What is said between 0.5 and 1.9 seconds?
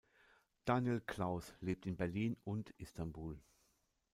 Daniel Klaus lebt